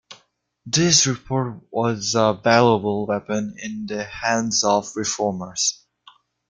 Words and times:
This 0.65 1.05
report 1.05 1.61
was 1.69 2.15
a 2.15 2.33
valuable 2.33 3.05
weapon 3.05 3.53
in 3.61 3.85
the 3.85 4.03
hands 4.03 4.63
of 4.63 4.89
reformers. 4.95 5.85